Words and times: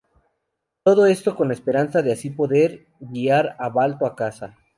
Todo 0.81 1.05
esto 1.05 1.35
con 1.35 1.49
la 1.49 1.53
esperanza 1.53 2.01
de 2.01 2.11
así 2.13 2.31
poder 2.31 2.87
guiar 2.99 3.55
a 3.59 3.69
Balto 3.69 4.07
a 4.07 4.15
casa. 4.15 4.57